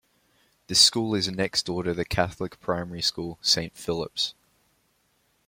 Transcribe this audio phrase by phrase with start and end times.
[0.65, 4.33] This school is next door to the Catholic primary school, Saint Phillip's.